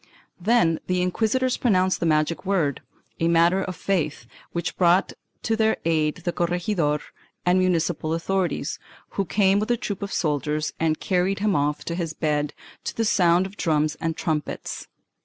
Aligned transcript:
Then 0.39 0.79
the 0.87 0.99
inquisitors 1.03 1.57
pronounced 1.57 1.99
the 1.99 2.07
magic 2.07 2.43
word— 2.43 2.81
a 3.19 3.27
matter 3.27 3.61
of 3.61 3.75
faith— 3.75 4.25
which 4.51 4.75
brought 4.75 5.13
to 5.43 5.55
their 5.55 5.77
aid 5.85 6.23
the 6.25 6.31
corregidor 6.31 6.99
and 7.45 7.59
municipal 7.59 8.15
authorities, 8.15 8.79
who 9.09 9.25
came 9.25 9.59
with 9.59 9.69
a 9.69 9.77
troop 9.77 10.01
of 10.01 10.11
soldiers 10.11 10.73
and 10.79 10.99
carried 10.99 11.37
him 11.37 11.55
off 11.55 11.83
on 11.87 11.97
his 11.97 12.13
bed, 12.13 12.55
to 12.85 12.97
the 12.97 13.05
sound 13.05 13.45
of 13.45 13.57
drums 13.57 13.93
and 14.01 14.17
trumpets. 14.17 14.87